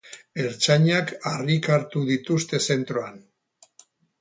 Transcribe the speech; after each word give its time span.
Ertzainak 0.43 1.11
harrika 1.31 1.75
hartu 1.77 2.03
dituzte 2.09 2.63
zentroan. 2.69 3.25